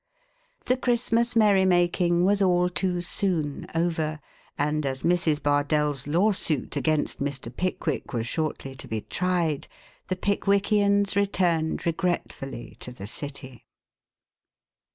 The 0.65 0.77
Christmas 0.77 1.35
merrymaking 1.35 2.25
was 2.25 2.41
all 2.41 2.69
too 2.69 3.01
soon 3.01 3.67
over, 3.75 4.19
and 4.57 4.83
as 4.83 5.03
Mrs. 5.03 5.43
Bardell's 5.43 6.07
lawsuit 6.07 6.75
against 6.75 7.21
Mr. 7.21 7.55
Pickwick 7.55 8.11
was 8.11 8.25
shortly 8.25 8.73
to 8.77 8.87
be 8.87 9.01
tried, 9.01 9.67
the 10.07 10.15
Pickwickians 10.15 11.15
returned 11.15 11.85
regretfully 11.85 12.77
to 12.79 12.91
the 12.91 13.05
city. 13.05 13.67